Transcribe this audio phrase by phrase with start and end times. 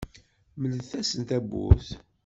[0.61, 1.87] Mlet-asen tawwurt.